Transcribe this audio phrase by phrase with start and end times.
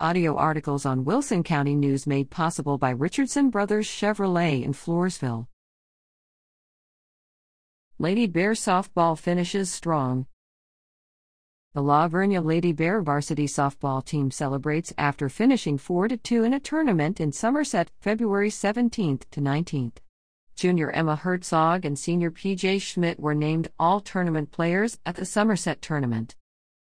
[0.00, 5.46] Audio articles on Wilson County News made possible by Richardson Brothers Chevrolet in Floresville.
[8.00, 10.26] Lady Bear softball finishes strong.
[11.74, 16.58] The La Vernia Lady Bear varsity softball team celebrates after finishing 4 2 in a
[16.58, 19.98] tournament in Somerset February 17 to 19th.
[20.56, 25.80] Junior Emma Herzog and senior PJ Schmidt were named all tournament players at the Somerset
[25.80, 26.34] tournament.